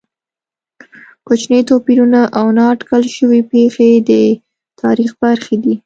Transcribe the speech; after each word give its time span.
کوچني 1.27 1.59
توپیرونه 1.69 2.21
او 2.39 2.47
نا 2.57 2.63
اټکل 2.73 3.03
شوې 3.15 3.41
پېښې 3.51 3.89
د 4.09 4.11
تاریخ 4.81 5.11
برخې 5.23 5.55
دي. 5.63 5.73